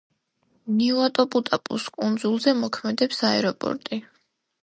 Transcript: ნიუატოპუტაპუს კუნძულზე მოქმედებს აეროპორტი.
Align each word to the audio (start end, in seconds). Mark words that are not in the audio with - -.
ნიუატოპუტაპუს 0.77 1.85
კუნძულზე 1.97 2.55
მოქმედებს 2.63 3.23
აეროპორტი. 3.29 4.01